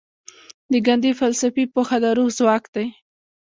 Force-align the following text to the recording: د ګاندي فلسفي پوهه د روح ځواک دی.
د 0.71 0.73
ګاندي 0.85 1.11
فلسفي 1.19 1.65
پوهه 1.73 1.97
د 2.03 2.05
روح 2.17 2.29
ځواک 2.37 2.63
دی. 2.75 2.87